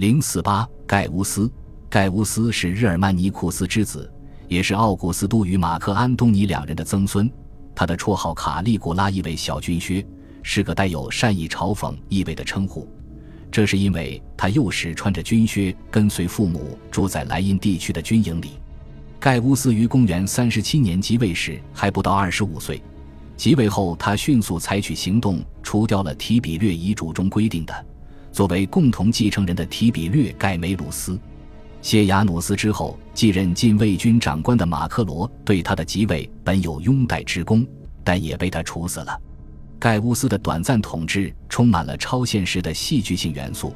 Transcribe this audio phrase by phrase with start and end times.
[0.00, 1.52] 零四八盖乌斯，
[1.90, 4.10] 盖乌斯是日耳曼尼库斯之子，
[4.48, 7.30] 也是奥古斯都与马克安东尼两人的曾孙。
[7.74, 10.02] 他的绰号卡利古拉意为小军靴，
[10.42, 12.88] 是个带有善意嘲讽意味的称呼。
[13.52, 18.52] 这是因为他幼时穿着军靴，跟随父母住在莱茵地区的军营里。
[19.18, 22.82] 盖乌斯于公元三十七年即位时还不到二十五岁，
[23.36, 27.86] 即位后他迅速采取行动，除掉了提比略遗嘱中规定的。
[28.32, 31.18] 作为共同继承人的提比略盖梅鲁斯，
[31.82, 37.66] 谢亚努斯之后继任禁卫军长官的马克罗对他的即位本有拥戴之功，
[38.04, 39.20] 但也被他处死了。
[39.78, 43.74] 盖乌斯的短暂统治充满了超现实的戏剧性元素，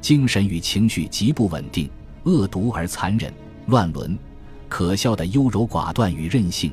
[0.00, 1.90] 精神与情绪极不稳定，
[2.24, 3.32] 恶毒而残忍，
[3.66, 4.16] 乱伦，
[4.68, 6.70] 可笑的优柔寡断与任性，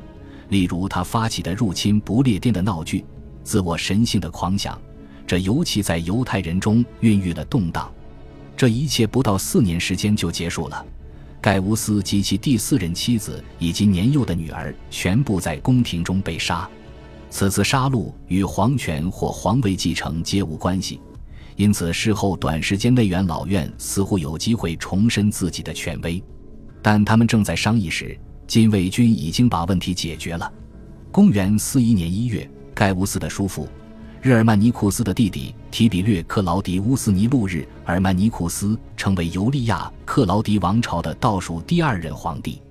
[0.49, 3.05] 例如他发起的入侵不列颠的闹剧，
[3.43, 4.79] 自我神性的狂想。
[5.33, 7.91] 这尤其在犹太人中孕育了动荡，
[8.55, 10.85] 这一切不到四年时间就结束了。
[11.41, 16.69] 盖乌斯及其第四任妻子以及年幼的女儿全部在宫廷中被杀。
[17.31, 21.01] 此次杀戮与皇权或皇位继承皆无关系，
[21.55, 26.23] 因此事后短时间内元老院似乎有机会重申自己的权威。
[26.79, 30.53] 但他们正在商议时，禁卫军已经把问题解决了。
[31.11, 33.67] 公元四一年一月，盖乌斯的叔父。
[34.23, 42.61] 日耳曼尼库斯的弟弟提比略克劳迪乌斯尼禄日耳曼尼库斯成为尤利亚克劳迪王朝的倒数第二任皇帝。